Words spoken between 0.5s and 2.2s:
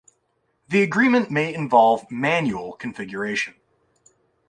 The agreement may involve